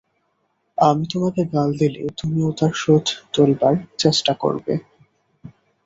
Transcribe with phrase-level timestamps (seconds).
[0.77, 4.73] আমি তোমাকে গাল দিলে তুমিও তার শোধ তোলবার চেষ্টা করবে।